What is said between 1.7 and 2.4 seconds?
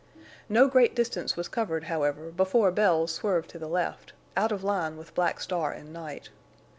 however,